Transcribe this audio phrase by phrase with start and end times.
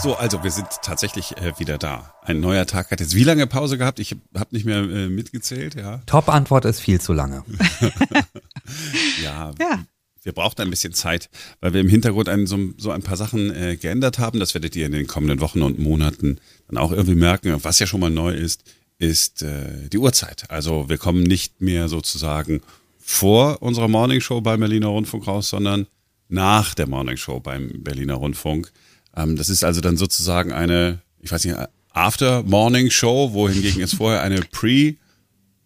[0.00, 2.14] So, also wir sind tatsächlich äh, wieder da.
[2.22, 3.98] Ein neuer Tag hat jetzt wie lange Pause gehabt?
[3.98, 6.02] Ich habe nicht mehr äh, mitgezählt, ja.
[6.06, 7.44] Top-Antwort ist viel zu lange.
[9.22, 9.84] ja, ja,
[10.22, 11.30] wir brauchten ein bisschen Zeit,
[11.60, 14.38] weil wir im Hintergrund ein, so, so, ein paar Sachen äh, geändert haben.
[14.38, 16.38] Das werdet ihr in den kommenden Wochen und Monaten
[16.68, 17.56] dann auch irgendwie merken.
[17.64, 18.62] Was ja schon mal neu ist,
[18.98, 20.50] ist äh, die Uhrzeit.
[20.50, 22.60] Also wir kommen nicht mehr sozusagen
[22.98, 25.86] vor unserer Morningshow beim Berliner Rundfunk raus, sondern
[26.28, 28.70] nach der Morningshow beim Berliner Rundfunk.
[29.18, 31.56] Ähm, das ist also dann sozusagen eine, ich weiß nicht,
[31.92, 34.94] After Morning Show, wohingegen es vorher eine Pre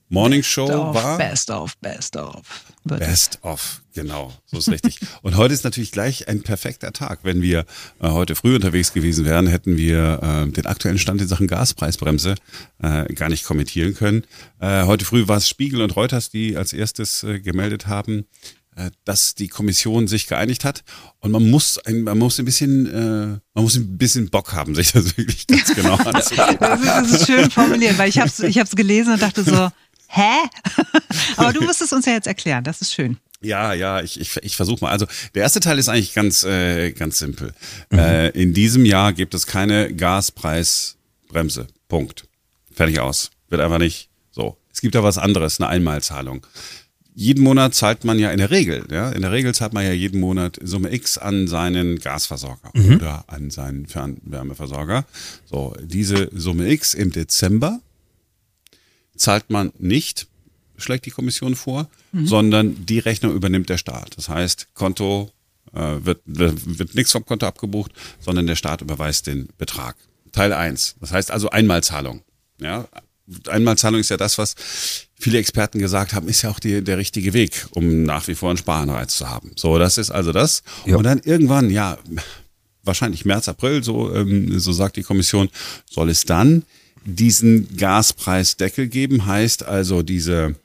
[0.09, 1.19] Morning Show best of, war.
[1.19, 2.43] Best of, best of.
[2.85, 5.01] Best of, genau, so ist richtig.
[5.23, 7.21] Und heute ist natürlich gleich ein perfekter Tag.
[7.23, 7.61] Wenn wir
[8.01, 12.35] äh, heute früh unterwegs gewesen wären, hätten wir äh, den aktuellen Stand in Sachen Gaspreisbremse
[12.83, 14.25] äh, gar nicht kommentieren können.
[14.61, 18.27] Äh, heute früh war es Spiegel und Reuters, die als erstes äh, gemeldet haben,
[19.05, 20.83] dass die Kommission sich geeinigt hat
[21.21, 24.75] und man muss ein, man muss ein bisschen äh, man muss ein bisschen Bock haben,
[24.75, 26.57] sich das wirklich ganz genau anzusehen.
[26.59, 29.45] das, ist, das ist schön formuliert, weil ich habe es ich hab's gelesen und dachte
[29.45, 29.71] so,
[30.09, 30.49] hä?
[31.37, 33.19] Aber du wirst es uns ja jetzt erklären, das ist schön.
[33.43, 34.91] Ja, ja, ich, ich, ich versuche mal.
[34.91, 37.53] Also der erste Teil ist eigentlich ganz, äh, ganz simpel.
[37.91, 37.99] Mhm.
[37.99, 41.67] Äh, in diesem Jahr gibt es keine Gaspreisbremse.
[41.89, 42.25] Punkt.
[42.71, 43.31] Fertig aus.
[43.49, 44.57] Wird einfach nicht so.
[44.73, 46.47] Es gibt da was anderes, eine Einmalzahlung
[47.15, 49.93] jeden Monat zahlt man ja in der Regel, ja, in der Regel zahlt man ja
[49.93, 52.97] jeden Monat Summe X an seinen Gasversorger mhm.
[52.97, 55.05] oder an seinen Fernwärmeversorger.
[55.45, 57.81] So, diese Summe X im Dezember
[59.17, 60.27] zahlt man nicht,
[60.77, 62.27] schlägt die Kommission vor, mhm.
[62.27, 64.17] sondern die Rechnung übernimmt der Staat.
[64.17, 65.31] Das heißt, Konto
[65.75, 69.97] äh, wird, wird, wird nichts vom Konto abgebucht, sondern der Staat überweist den Betrag.
[70.33, 70.97] Teil eins.
[71.01, 72.23] Das heißt also Einmalzahlung.
[72.59, 72.89] Ja,
[73.49, 74.55] Einmalzahlung ist ja das, was
[75.19, 78.51] viele Experten gesagt haben, ist ja auch die, der richtige Weg, um nach wie vor
[78.51, 79.53] einen Sparanreiz zu haben.
[79.57, 80.63] So, das ist also das.
[80.85, 80.97] Ja.
[80.97, 81.99] Und dann irgendwann, ja,
[82.83, 85.49] wahrscheinlich März, April, so, ähm, so sagt die Kommission,
[85.89, 86.65] soll es dann
[87.05, 90.57] diesen Gaspreisdeckel geben, heißt also diese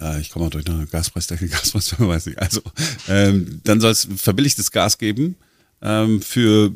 [0.00, 2.38] äh, ich komme auch durch eine Gaspreisdeckel, Gaspreis, weiß nicht.
[2.38, 2.62] Also
[3.08, 5.36] ähm, dann soll es verbilligtes Gas geben
[5.82, 6.72] ähm, für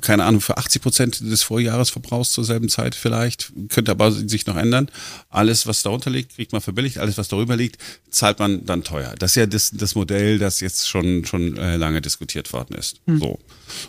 [0.00, 4.56] keine Ahnung, für 80 Prozent des Vorjahresverbrauchs zur selben Zeit vielleicht, könnte aber sich noch
[4.56, 4.90] ändern.
[5.28, 7.78] Alles, was darunter liegt, kriegt man verbilligt, alles, was darüber liegt,
[8.10, 9.14] zahlt man dann teuer.
[9.18, 13.00] Das ist ja das, das Modell, das jetzt schon, schon äh, lange diskutiert worden ist.
[13.06, 13.18] Hm.
[13.18, 13.38] So.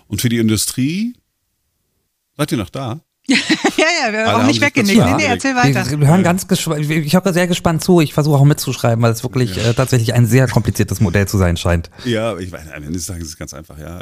[0.07, 1.13] Und für die Industrie,
[2.38, 3.01] seid ihr noch da?
[3.28, 3.38] ja,
[4.07, 4.97] ja, wir haben auch nicht weggenickt.
[4.97, 5.89] Nee, nee, erzähl weiter.
[5.89, 8.01] Wir, wir hören ganz gespannt, ich habe sehr gespannt zu.
[8.01, 9.69] Ich versuche auch mitzuschreiben, weil es wirklich ja.
[9.69, 11.91] äh, tatsächlich ein sehr kompliziertes Modell zu sein scheint.
[12.03, 14.01] Ja, ich meine, am Ende des Tages ist es ganz einfach, ja.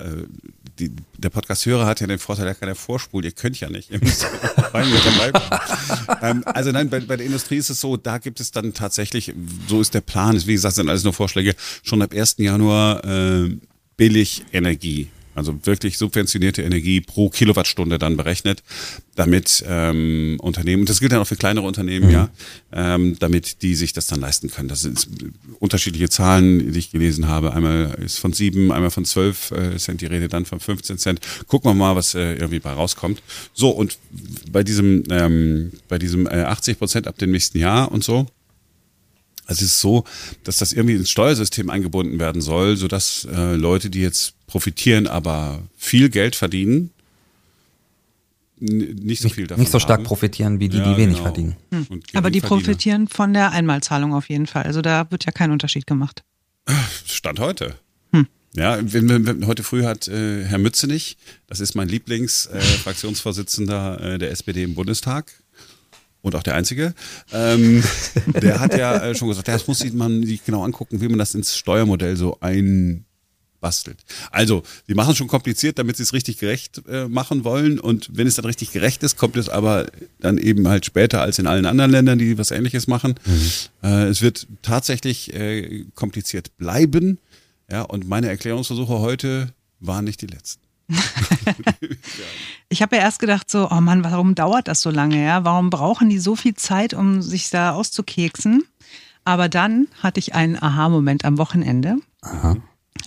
[0.80, 3.92] Die, der Podcast-Hörer hat ja den Vorteil, er kann ja vorspulen, ihr könnt ja nicht.
[3.92, 4.26] Ihr müsst
[4.74, 6.20] rein mit dabei.
[6.22, 9.34] ähm, also nein, bei, bei der Industrie ist es so, da gibt es dann tatsächlich,
[9.68, 12.36] so ist der Plan, wie gesagt, sind alles nur Vorschläge, schon ab 1.
[12.38, 13.58] Januar äh,
[13.98, 18.64] billig Energie also wirklich subventionierte Energie pro Kilowattstunde dann berechnet,
[19.16, 22.14] damit ähm, Unternehmen, und das gilt dann auch für kleinere Unternehmen, mhm.
[22.14, 22.30] ja,
[22.72, 24.70] ähm, damit die sich das dann leisten können.
[24.70, 25.08] Das sind
[25.60, 27.54] unterschiedliche Zahlen, die ich gelesen habe.
[27.54, 31.20] Einmal ist von sieben, einmal von zwölf äh, Cent die Rede, dann von 15 Cent.
[31.48, 33.22] Gucken wir mal, was äh, irgendwie bei rauskommt.
[33.54, 33.98] So, und
[34.52, 38.28] bei diesem, ähm, bei diesem äh, 80 Prozent ab dem nächsten Jahr und so,
[39.50, 40.06] es ist so,
[40.44, 45.62] dass das irgendwie ins Steuersystem eingebunden werden soll, sodass äh, Leute, die jetzt profitieren, aber
[45.76, 46.92] viel Geld verdienen,
[48.60, 50.06] nicht so viel davon Nicht so stark haben.
[50.06, 51.28] profitieren wie die, ja, die wenig genau.
[51.28, 51.56] verdienen.
[51.72, 52.02] Hm.
[52.14, 54.64] Aber die profitieren von der Einmalzahlung auf jeden Fall.
[54.64, 56.26] Also da wird ja kein Unterschied gemacht.
[57.06, 57.76] Stand heute.
[58.12, 58.28] Hm.
[58.54, 58.78] Ja,
[59.46, 61.16] heute früh hat äh, Herr Mützenich,
[61.48, 65.32] das ist mein Lieblingsfraktionsvorsitzender äh, äh, der SPD im Bundestag,
[66.22, 66.94] und auch der Einzige,
[67.32, 67.84] ähm,
[68.42, 71.34] der hat ja äh, schon gesagt, das muss man sich genau angucken, wie man das
[71.34, 74.00] ins Steuermodell so einbastelt.
[74.32, 77.80] Also, sie machen es schon kompliziert, damit sie es richtig gerecht äh, machen wollen.
[77.80, 79.88] Und wenn es dann richtig gerecht ist, kommt es aber
[80.20, 83.16] dann eben halt später als in allen anderen Ländern, die was Ähnliches machen.
[83.26, 83.52] Mhm.
[83.84, 87.18] Äh, es wird tatsächlich äh, kompliziert bleiben.
[87.72, 90.69] Ja, und meine Erklärungsversuche heute waren nicht die letzten.
[92.70, 95.24] ich habe ja erst gedacht so, oh Mann, warum dauert das so lange?
[95.24, 95.46] Ja?
[95.46, 98.64] Warum brauchen die so viel Zeit, um sich da auszukeksen?
[99.26, 101.98] Aber dann hatte ich einen Aha-Moment am Wochenende.
[102.22, 102.58] Aha.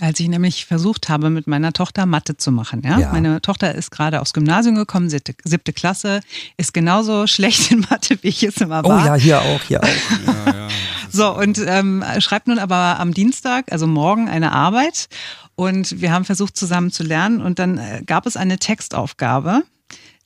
[0.00, 2.82] Als ich nämlich versucht habe, mit meiner Tochter Mathe zu machen.
[2.84, 2.99] Ja?
[2.99, 3.12] ja.
[3.12, 6.20] Meine Tochter ist gerade aufs Gymnasium gekommen, siebte, siebte, Klasse,
[6.56, 9.02] ist genauso schlecht in Mathe, wie ich es immer war.
[9.02, 9.87] Oh ja, hier auch, hier auch.
[10.46, 10.69] ja, ja,
[11.11, 15.08] so, und ähm, schreibt nun aber am Dienstag, also morgen, eine Arbeit.
[15.55, 17.41] Und wir haben versucht, zusammen zu lernen.
[17.41, 19.63] Und dann äh, gab es eine Textaufgabe,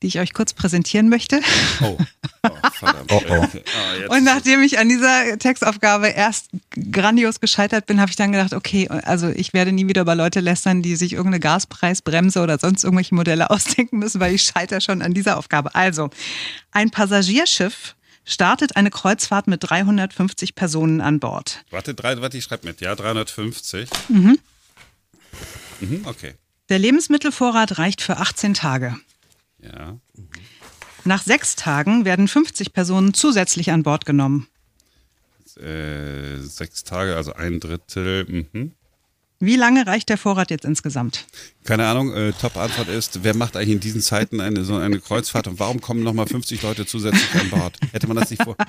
[0.02, 1.40] die ich euch kurz präsentieren möchte.
[1.80, 1.96] Oh,
[2.42, 3.12] oh verdammt.
[3.12, 3.46] Oh, oh.
[3.98, 6.50] Jetzt Und nachdem ich an dieser Textaufgabe erst
[6.92, 10.40] grandios gescheitert bin, habe ich dann gedacht, okay, also ich werde nie wieder über Leute
[10.40, 15.02] lästern, die sich irgendeine Gaspreisbremse oder sonst irgendwelche Modelle ausdenken müssen, weil ich scheitere schon
[15.02, 15.74] an dieser Aufgabe.
[15.74, 16.10] Also,
[16.72, 21.64] ein Passagierschiff startet eine Kreuzfahrt mit 350 Personen an Bord.
[21.70, 22.80] Warte, drei, warte, ich schreibe mit.
[22.80, 23.88] Ja, 350.
[24.08, 24.38] Mhm.
[25.80, 26.34] Mhm, okay.
[26.68, 28.96] Der Lebensmittelvorrat reicht für 18 Tage.
[29.60, 29.98] Ja.
[31.04, 34.48] Nach sechs Tagen werden 50 Personen zusätzlich an Bord genommen.
[35.56, 38.26] Äh, sechs Tage, also ein Drittel.
[38.52, 38.72] Mhm.
[39.38, 41.26] Wie lange reicht der Vorrat jetzt insgesamt?
[41.64, 45.46] Keine Ahnung, äh, Top-Antwort ist, wer macht eigentlich in diesen Zeiten eine, so eine Kreuzfahrt
[45.48, 47.76] und warum kommen nochmal 50 Leute zusätzlich an Bord?
[47.92, 48.56] Hätte man das nicht vor?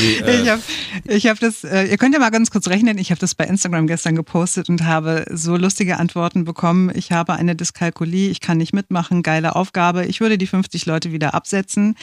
[0.00, 0.62] Nee, äh, Ich habe
[1.06, 3.44] ich hab das, äh, ihr könnt ja mal ganz kurz rechnen, ich habe das bei
[3.44, 6.92] Instagram gestern gepostet und habe so lustige Antworten bekommen.
[6.94, 10.04] Ich habe eine Dyskalkulie, ich kann nicht mitmachen, geile Aufgabe.
[10.06, 11.96] Ich würde die 50 Leute wieder absetzen.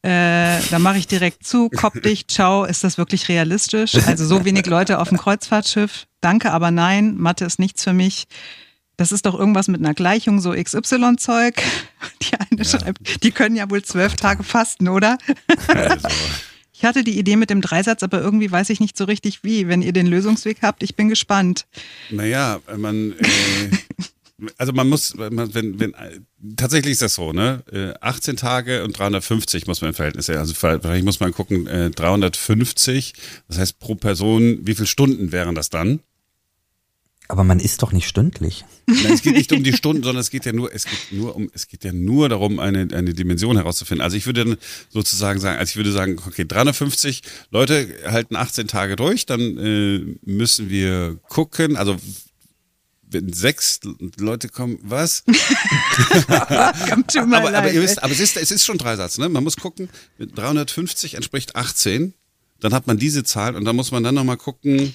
[0.00, 3.96] Äh, da mache ich direkt zu, Kopf dicht, ciao, ist das wirklich realistisch?
[4.06, 6.06] Also so wenig Leute auf dem Kreuzfahrtschiff.
[6.22, 8.26] Danke, aber nein, Mathe ist nichts für mich.
[8.96, 11.62] Das ist doch irgendwas mit einer Gleichung, so XY-Zeug.
[12.22, 15.18] Die eine schreibt, die können ja wohl zwölf Tage fasten, oder?
[15.68, 16.08] also,
[16.82, 19.68] Ich hatte die Idee mit dem Dreisatz, aber irgendwie weiß ich nicht so richtig wie.
[19.68, 21.64] Wenn ihr den Lösungsweg habt, ich bin gespannt.
[22.10, 23.70] naja, man, äh,
[24.58, 26.18] also man muss, man, wenn, wenn, äh,
[26.56, 27.62] tatsächlich ist das so, ne?
[27.70, 30.38] Äh, 18 Tage und 350 muss man im Verhältnis sehen.
[30.38, 33.14] Also vielleicht muss man gucken, äh, 350,
[33.46, 36.00] das heißt pro Person, wie viele Stunden wären das dann?
[37.28, 38.64] Aber man isst doch nicht stündlich.
[38.86, 41.34] Nein, es geht nicht um die Stunden, sondern es geht ja nur, es geht nur
[41.34, 44.02] um, es geht ja nur darum, eine, eine Dimension herauszufinden.
[44.02, 44.56] Also ich würde dann
[44.90, 50.16] sozusagen sagen, also ich würde sagen, okay, 350 Leute halten 18 Tage durch, dann äh,
[50.24, 51.96] müssen wir gucken, also
[53.12, 53.80] wenn sechs
[54.18, 55.24] Leute kommen, was?
[56.88, 57.82] Komm, tut mir aber, aber ihr ey.
[57.82, 59.28] wisst, aber es ist, es ist schon Dreisatz, ne?
[59.28, 59.88] Man muss gucken,
[60.18, 62.14] mit 350 entspricht 18,
[62.60, 64.94] dann hat man diese Zahl und dann muss man dann nochmal gucken,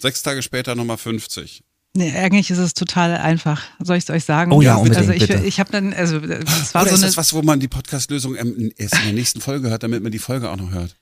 [0.00, 1.62] sechs Tage später nochmal 50.
[1.94, 3.62] Nee, eigentlich ist es total einfach.
[3.80, 4.52] Soll ich es euch sagen?
[4.52, 5.44] Oh ja, Also unbedingt, ich, bitte.
[5.44, 7.66] ich habe dann, also es war Oder so ist eine, das was, wo man die
[7.66, 10.96] Podcast-Lösung erst in der nächsten Folge hört, damit man die Folge auch noch hört?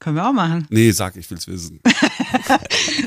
[0.00, 0.66] können wir auch machen.
[0.68, 1.80] Nee, sag, ich will's wissen.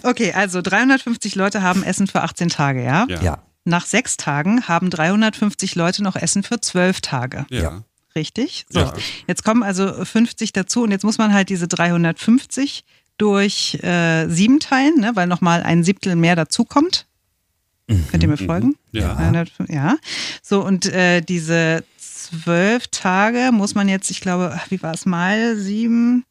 [0.03, 3.05] Okay, also 350 Leute haben Essen für 18 Tage, ja?
[3.09, 3.21] Ja.
[3.21, 3.43] Ja.
[3.65, 7.45] Nach sechs Tagen haben 350 Leute noch Essen für 12 Tage.
[7.49, 7.61] Ja.
[7.61, 7.83] Ja.
[8.15, 8.65] Richtig?
[8.69, 8.79] So.
[8.79, 8.93] Ja.
[9.27, 12.85] Jetzt kommen also 50 dazu und jetzt muss man halt diese 350
[13.17, 17.05] durch äh, sieben teilen, ne, weil nochmal ein Siebtel mehr dazukommt.
[17.87, 18.75] Könnt ihr mir folgen?
[18.91, 19.13] Ja.
[19.13, 19.97] 300 ja.
[20.41, 25.55] So, und äh, diese zwölf Tage muss man jetzt, ich glaube, wie war es mal?
[25.55, 26.25] Sieben.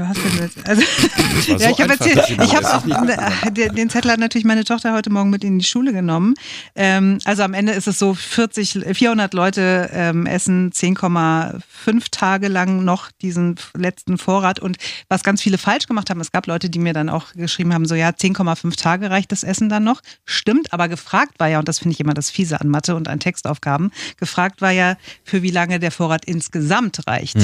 [0.00, 0.68] Wie war's denn jetzt?
[0.68, 0.82] Also,
[1.46, 4.64] so ja, ich habe erzählt, ich habe auch äh, den den Zettel hat natürlich meine
[4.64, 6.34] Tochter heute Morgen mit in die Schule genommen.
[6.74, 12.84] Ähm, also am Ende ist es so 40, 400 Leute ähm, essen 10,5 Tage lang
[12.84, 16.78] noch diesen letzten Vorrat und was ganz viele falsch gemacht haben, es gab Leute, die
[16.78, 20.00] mir dann auch geschrieben haben, so ja 10,5 Tage reicht das Essen dann noch.
[20.24, 23.08] Stimmt, aber gefragt war ja und das finde ich immer das Fiese an Mathe und
[23.08, 23.90] an Textaufgaben.
[24.16, 27.36] Gefragt war ja, für wie lange der Vorrat insgesamt reicht.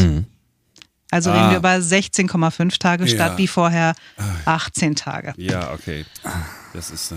[1.11, 1.51] Also reden Ah.
[1.51, 3.15] wir über 16,5 Tage Ja.
[3.15, 3.95] statt wie vorher
[4.45, 5.35] 18 Tage.
[5.37, 6.05] Ja, okay.
[6.75, 7.13] Das ist.
[7.13, 7.17] Äh,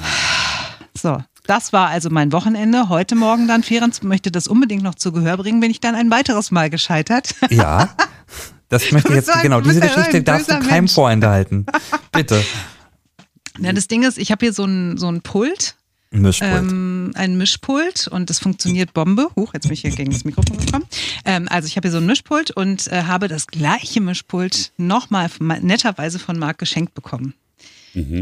[0.94, 2.90] So, das war also mein Wochenende.
[2.90, 6.12] Heute Morgen dann, Ferenc möchte das unbedingt noch zu Gehör bringen, bin ich dann ein
[6.12, 7.36] weiteres Mal gescheitert.
[7.50, 7.90] Ja.
[8.70, 10.94] Das möchte ich jetzt, ein- genau, diese Geschichte ein darfst du keinem Mensch.
[10.94, 11.66] vorenthalten.
[12.12, 12.44] Bitte.
[13.62, 15.76] Ja, das Ding ist, ich habe hier so ein, so ein Pult,
[16.12, 16.52] Mischpult.
[16.52, 19.28] ähm, ein Mischpult und das funktioniert Bombe.
[19.36, 20.86] Huch, jetzt bin ich hier gegen das Mikrofon gekommen.
[21.26, 25.30] Ähm, also ich habe hier so ein Mischpult und äh, habe das gleiche Mischpult nochmal
[25.40, 27.34] netterweise von Marc geschenkt bekommen.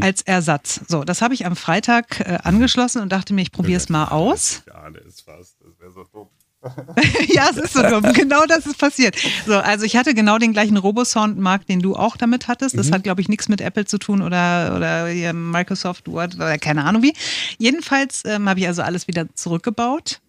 [0.00, 0.80] Als Ersatz.
[0.88, 4.06] So, das habe ich am Freitag äh, angeschlossen und dachte mir, ich probiere es mal
[4.06, 4.62] aus.
[4.66, 5.56] ja, das ist fast.
[5.60, 6.28] Das wäre so dumm.
[7.28, 8.12] ja, es ist so dumm.
[8.12, 9.16] Genau das ist passiert.
[9.46, 12.76] So, also ich hatte genau den gleichen Robosound, Marc, den du auch damit hattest.
[12.76, 16.84] Das hat, glaube ich, nichts mit Apple zu tun oder, oder Microsoft Word oder keine
[16.84, 17.14] Ahnung wie.
[17.58, 20.20] Jedenfalls ähm, habe ich also alles wieder zurückgebaut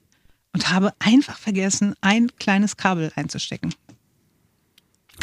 [0.54, 3.74] und habe einfach vergessen, ein kleines Kabel einzustecken.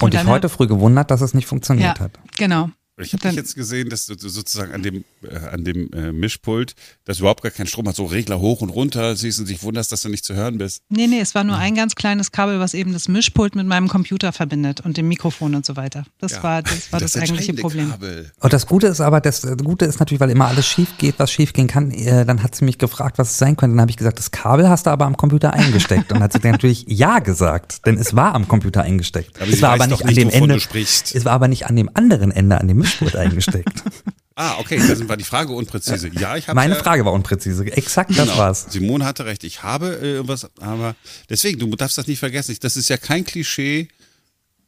[0.00, 2.12] Und dich dann- heute früh gewundert, dass es nicht funktioniert hat.
[2.36, 2.70] genau.
[2.98, 6.12] Ich habe Dann- dich jetzt gesehen, dass du sozusagen an dem, äh, an dem äh,
[6.12, 6.74] Mischpult,
[7.04, 9.92] dass überhaupt gar kein Strom hat, so Regler hoch und runter, siehst und dich wunderst,
[9.92, 10.80] dass du nicht zu hören bist.
[10.88, 13.88] Nee, nee, es war nur ein ganz kleines Kabel, was eben das Mischpult mit meinem
[13.88, 16.04] Computer verbindet und dem Mikrofon und so weiter.
[16.20, 16.42] Das Ja.
[16.42, 17.90] war das, war das, eigentliche entscheidende Problem.
[17.90, 18.32] Kabel.
[18.40, 21.30] Und das Gute ist aber, das Gute ist natürlich, weil immer alles schief geht, was
[21.30, 21.90] schief gehen kann.
[21.90, 23.74] Äh, dann hat sie mich gefragt, was es sein könnte.
[23.74, 26.12] Dann habe ich gesagt, das Kabel hast du aber am Computer eingesteckt.
[26.12, 29.38] Und hat sie dann natürlich ja gesagt, denn es war am Computer eingesteckt.
[29.38, 30.54] Aber es war weiß aber doch nicht an nicht, dem Ende.
[30.54, 31.14] du sprichst.
[31.14, 32.85] Es war aber nicht an dem anderen Ende, an dem Mischpult
[33.16, 33.82] eingesteckt.
[34.38, 36.08] Ah, okay, da war die Frage unpräzise.
[36.08, 37.64] Ja, ich habe Meine ja, Frage war unpräzise.
[37.72, 38.36] Exakt das Genau.
[38.36, 38.66] war's.
[38.68, 39.44] Simone hatte recht.
[39.44, 40.94] Ich habe äh, was, aber
[41.30, 42.52] deswegen, du darfst das nicht vergessen.
[42.52, 43.88] Ich- Das ist ja kein Klischee,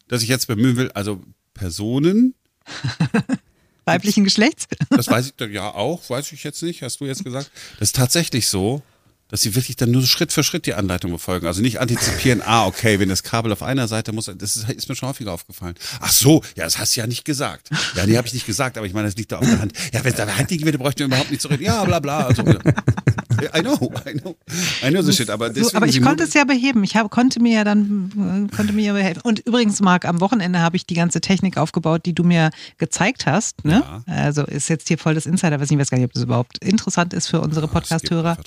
[0.07, 0.91] das ich jetzt bemühen will.
[0.93, 1.21] Also
[1.53, 2.33] Personen,
[3.85, 4.65] Weiblichen Geschlechts?
[4.89, 7.51] das weiß ich ja auch, weiß ich jetzt nicht, hast du jetzt gesagt.
[7.79, 8.81] Das ist tatsächlich so,
[9.29, 11.47] dass sie wirklich dann nur Schritt für Schritt die Anleitung befolgen.
[11.47, 14.89] Also nicht antizipieren, ah, okay, wenn das Kabel auf einer Seite muss, das ist, ist
[14.89, 15.75] mir schon häufiger aufgefallen.
[15.99, 17.69] Ach so, ja, das hast du ja nicht gesagt.
[17.95, 19.73] Ja, nee, habe ich nicht gesagt, aber ich meine, das liegt da auf der Hand.
[19.93, 21.63] Ja, wenn es da Hand liegen würde, bräuchte man überhaupt nicht zu reden.
[21.63, 22.25] Ja, bla bla.
[22.27, 24.35] Also, I know, I know.
[24.83, 25.53] I know the shit, aber.
[25.53, 26.83] So, aber ich konnte es ja beheben.
[26.83, 29.21] Ich hab, konnte mir ja dann, konnte mir ja behelfen.
[29.23, 33.25] Und übrigens, Marc, am Wochenende habe ich die ganze Technik aufgebaut, die du mir gezeigt
[33.25, 33.63] hast.
[33.63, 33.83] Ne?
[33.85, 34.03] Ja.
[34.13, 36.57] Also ist jetzt hier voll das Insider, was ich weiß gar nicht, ob das überhaupt
[36.59, 38.37] interessant ist für unsere skip Podcast-Hörer.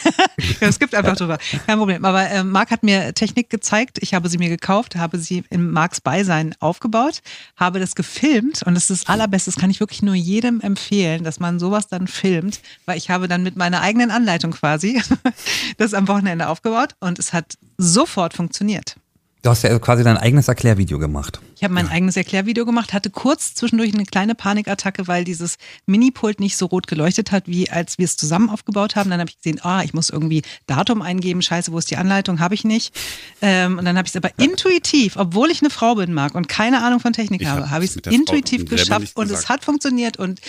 [0.60, 1.38] es gibt einfach drüber.
[1.66, 2.04] Kein Problem.
[2.04, 3.98] Aber äh, Marc hat mir Technik gezeigt.
[4.00, 7.22] Ich habe sie mir gekauft, habe sie in Marcs Beisein aufgebaut,
[7.56, 9.50] habe das gefilmt und das ist das Allerbeste.
[9.50, 13.28] Das kann ich wirklich nur jedem empfehlen, dass man sowas dann filmt, weil ich habe
[13.28, 15.02] dann mit meiner eigenen Anleitung quasi
[15.76, 18.96] das am Wochenende aufgebaut und es hat sofort funktioniert.
[19.42, 21.40] Du hast ja quasi dein eigenes Erklärvideo gemacht.
[21.56, 26.38] Ich habe mein eigenes Erklärvideo gemacht, hatte kurz zwischendurch eine kleine Panikattacke, weil dieses Minipult
[26.38, 29.10] nicht so rot geleuchtet hat, wie als wir es zusammen aufgebaut haben.
[29.10, 32.38] Dann habe ich gesehen, ah, ich muss irgendwie Datum eingeben, scheiße, wo ist die Anleitung?
[32.38, 32.94] Habe ich nicht.
[33.40, 36.48] Ähm, und dann habe ich es aber intuitiv, obwohl ich eine Frau bin, Marc, und
[36.48, 39.64] keine Ahnung von Technik Ich habe, hab habe ich es intuitiv geschafft und es hat
[39.64, 40.18] funktioniert.
[40.20, 40.40] Und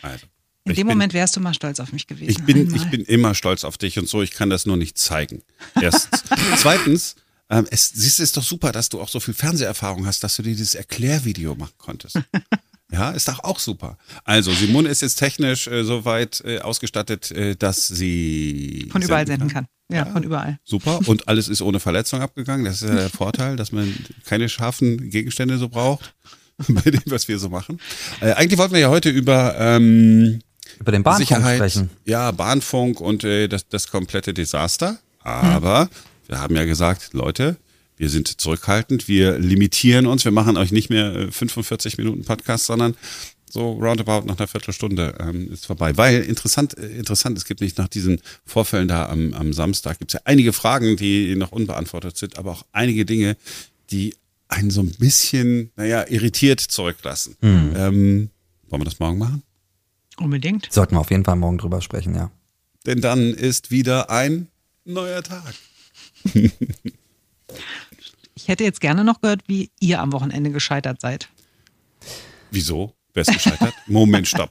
[0.00, 0.24] Also,
[0.64, 2.30] in dem bin- Moment wärst du mal stolz auf mich gewesen.
[2.30, 2.76] Ich bin, Einmal.
[2.76, 5.42] ich bin immer stolz auf dich und so, ich kann das nur nicht zeigen.
[5.78, 6.24] Erstens.
[6.56, 7.16] Zweitens,
[7.50, 10.36] ähm, es, siehst du, ist doch super, dass du auch so viel Fernseherfahrung hast, dass
[10.36, 12.18] du dir dieses Erklärvideo machen konntest.
[12.92, 13.96] Ja, ist doch auch super.
[14.24, 19.26] Also, Simone ist jetzt technisch äh, so weit äh, ausgestattet, äh, dass sie von überall
[19.28, 19.66] senden kann.
[19.92, 20.58] Ja, von überall.
[20.64, 20.98] Super.
[21.06, 22.64] Und alles ist ohne Verletzung abgegangen.
[22.64, 26.14] Das ist ja der Vorteil, dass man keine scharfen Gegenstände so braucht
[26.68, 27.80] bei dem, was wir so machen.
[28.20, 30.40] Äh, eigentlich wollten wir ja heute über ähm,
[30.80, 31.90] Über den Bahnfunk Sicherheit, sprechen.
[32.06, 34.98] ja, Bahnfunk und äh, das, das komplette Desaster.
[35.22, 35.88] Aber
[36.30, 37.56] wir haben ja gesagt, Leute,
[37.96, 42.66] wir sind zurückhaltend, wir limitieren uns, wir machen euch nicht mehr äh, 45 Minuten Podcast,
[42.66, 42.94] sondern
[43.50, 45.96] so roundabout nach einer Viertelstunde ähm, ist vorbei.
[45.96, 50.12] Weil interessant, äh, interessant, es gibt nicht nach diesen Vorfällen da am, am Samstag, gibt
[50.12, 53.36] es ja einige Fragen, die noch unbeantwortet sind, aber auch einige Dinge,
[53.90, 54.14] die
[54.46, 57.36] einen so ein bisschen, naja, irritiert zurücklassen.
[57.42, 58.30] Ähm,
[58.68, 59.42] wollen wir das morgen machen?
[60.16, 60.68] Unbedingt.
[60.70, 62.30] Sollten wir auf jeden Fall morgen drüber sprechen, ja.
[62.86, 64.46] Denn dann ist wieder ein
[64.84, 65.54] neuer Tag.
[68.34, 71.28] Ich hätte jetzt gerne noch gehört, wie ihr am Wochenende gescheitert seid.
[72.50, 72.94] Wieso?
[73.12, 73.74] Wer ist gescheitert?
[73.86, 74.50] Moment, stopp.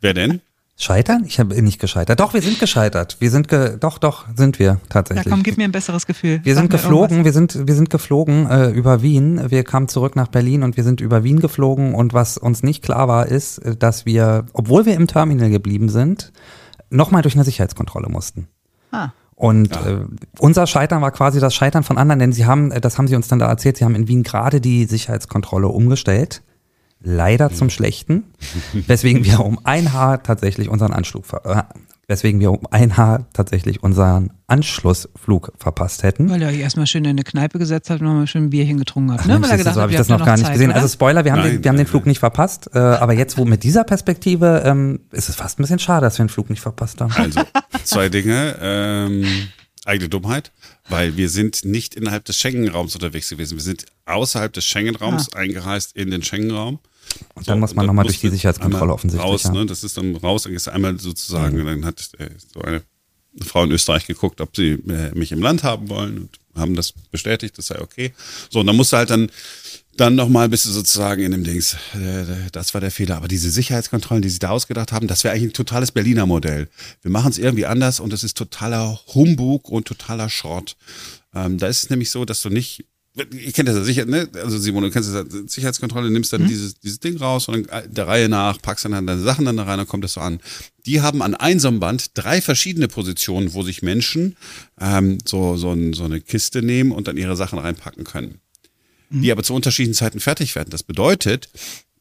[0.00, 0.40] Wer denn?
[0.76, 1.24] Scheitern?
[1.24, 2.18] Ich habe nicht gescheitert.
[2.18, 3.18] Doch, wir sind gescheitert.
[3.20, 5.30] Wir sind ge doch, doch, sind wir Ja, tatsächlich.
[5.30, 6.40] komm, gib mir ein besseres Gefühl.
[6.42, 9.50] wir Sag sind geflogen, wir sind, wir sind geflogen äh, über Wien.
[9.52, 11.94] Wir kamen zurück nach Berlin und wir sind über Wien geflogen.
[11.94, 15.88] Und was uns nicht klar war, ist, äh, dass wir, obwohl wir im Terminal geblieben
[15.88, 16.32] sind,
[16.90, 18.48] nochmal durch eine Sicherheitskontrolle mussten.
[18.90, 19.10] Ah.
[19.36, 20.04] Und äh,
[20.38, 23.16] unser Scheitern war quasi das Scheitern von anderen, denn sie haben, äh, das haben sie
[23.16, 26.42] uns dann da erzählt, sie haben in Wien gerade die Sicherheitskontrolle umgestellt.
[27.00, 28.24] Leider zum Schlechten,
[28.72, 31.62] weswegen wir um ein Haar tatsächlich unseren Anschlug, ver äh,
[32.06, 36.28] weswegen wir um ein Haar tatsächlich unseren Anschlussflug verpasst hätten.
[36.30, 38.78] Weil er euch erstmal schön in eine Kneipe gesetzt hat und nochmal schön ein Bierchen
[38.78, 39.26] getrunken hat.
[39.26, 39.34] Ne?
[39.34, 40.70] Mensch, Weil er gedacht so habe ich das noch gar nicht Zeit, gesehen.
[40.70, 40.76] oder?
[40.76, 42.10] Also Spoiler, wir haben, Nein, den, wir haben nein, den Flug nein.
[42.10, 42.70] nicht verpasst.
[42.74, 46.18] Äh, aber jetzt, wo mit dieser Perspektive, ähm, ist es fast ein bisschen schade, dass
[46.18, 47.12] wir den Flug nicht verpasst haben.
[47.16, 47.40] Also,
[47.84, 48.56] zwei Dinge.
[48.60, 49.24] Ähm,
[49.84, 50.52] eigene Dummheit,
[50.88, 53.56] weil wir sind nicht innerhalb des Schengen-Raums unterwegs gewesen.
[53.56, 56.78] Wir sind außerhalb des Schengen-Raums eingereist in den Schengen-Raum.
[57.34, 59.30] Und dann muss man nochmal durch die Sicherheitskontrolle offensichtlich.
[59.30, 59.52] Raus, ja.
[59.52, 59.66] ne?
[59.66, 62.82] Das ist dann raus, dann du einmal sozusagen und dann hat äh, so eine
[63.42, 66.92] Frau in Österreich geguckt, ob sie äh, mich im Land haben wollen und haben das
[67.10, 68.12] bestätigt, das sei okay.
[68.50, 69.30] So, und dann musst du halt dann
[69.96, 71.76] dann nochmal bist du sozusagen in dem Dings.
[71.94, 73.16] Äh, Das war der Fehler.
[73.16, 76.68] Aber diese Sicherheitskontrollen, die sie da ausgedacht haben, das wäre eigentlich ein totales Berliner Modell.
[77.02, 80.76] Wir machen es irgendwie anders und es ist totaler Humbug und totaler Schrott.
[81.34, 84.28] Ähm, da ist es nämlich so, dass du nicht ihr kennt das ja sicher, ne?
[84.34, 87.92] Also Simon, du kennst das ja, Sicherheitskontrolle, nimmst dann dieses, dieses Ding raus und dann
[87.94, 90.40] der Reihe nach packst dann deine Sachen dann da rein, dann kommt das so an.
[90.84, 94.36] Die haben an einem Band drei verschiedene Positionen, wo sich Menschen
[94.80, 98.40] ähm, so, so, ein, so eine Kiste nehmen und dann ihre Sachen reinpacken können.
[99.10, 100.70] Die aber zu unterschiedlichen Zeiten fertig werden.
[100.70, 101.48] Das bedeutet,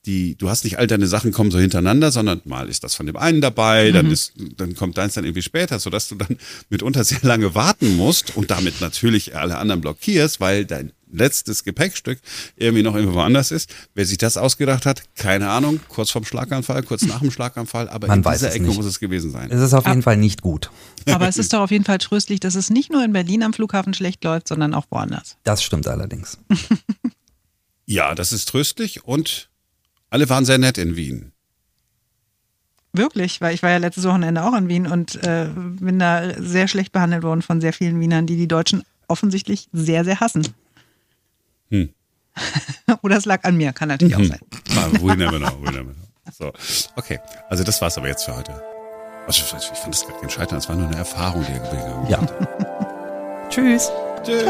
[0.06, 3.06] die, du hast nicht all deine Sachen kommen so hintereinander, sondern mal ist das von
[3.06, 6.38] dem einen dabei, dann ist, dann kommt deins dann irgendwie später, sodass du dann
[6.70, 12.20] mitunter sehr lange warten musst und damit natürlich alle anderen blockierst, weil dein letztes Gepäckstück
[12.58, 13.74] irgendwie noch irgendwo woanders ist.
[13.94, 18.08] Wer sich das ausgedacht hat, keine Ahnung, kurz vorm Schlaganfall, kurz nach dem Schlaganfall, aber
[18.08, 18.76] Man in weiß dieser es Ecke nicht.
[18.76, 19.50] muss es gewesen sein.
[19.52, 20.72] Es ist auf jeden Fall nicht gut.
[21.10, 23.54] Aber es ist doch auf jeden Fall tröstlich, dass es nicht nur in Berlin am
[23.54, 25.38] Flughafen schlecht läuft, sondern auch woanders.
[25.44, 26.38] Das stimmt allerdings.
[27.86, 29.50] Ja, das ist tröstlich und
[30.10, 31.34] alle waren sehr nett in Wien.
[32.94, 36.68] Wirklich, weil ich war ja letztes Wochenende auch in Wien und äh, bin da sehr
[36.68, 40.48] schlecht behandelt worden von sehr vielen Wienern, die die Deutschen offensichtlich sehr, sehr hassen.
[41.74, 41.90] Hm.
[43.02, 44.40] Oder es lag an mir, kann natürlich auch sein.
[44.76, 46.32] Ah, we never know, we never know.
[46.32, 46.52] So,
[46.96, 47.20] okay.
[47.50, 48.52] Also das war's aber jetzt für heute.
[49.28, 52.08] Also ich, fand das gar kein Scheitern, es war nur eine Erfahrung, die er gegangen
[52.10, 52.20] Ja.
[53.50, 53.92] Tschüss.
[54.24, 54.44] Tschüss.